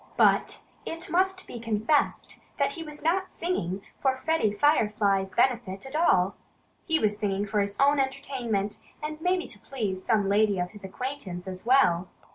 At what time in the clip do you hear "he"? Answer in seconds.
2.73-2.81, 6.87-6.97